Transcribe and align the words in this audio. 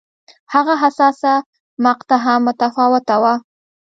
هغه 0.53 0.73
حساسه 0.83 1.33
مقطعه 1.85 2.19
هم 2.25 2.41
متفاوته 2.47 3.15
وه. 3.21 3.33